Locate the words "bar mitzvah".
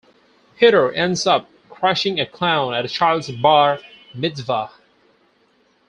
3.29-4.71